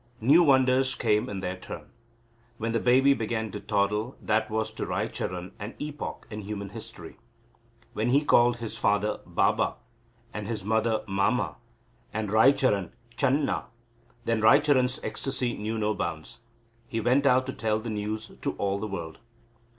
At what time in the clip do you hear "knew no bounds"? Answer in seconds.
15.55-16.39